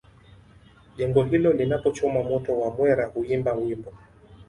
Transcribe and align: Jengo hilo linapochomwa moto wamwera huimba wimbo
Jengo 0.97 1.23
hilo 1.23 1.53
linapochomwa 1.53 2.23
moto 2.23 2.59
wamwera 2.59 3.05
huimba 3.07 3.53
wimbo 3.53 3.93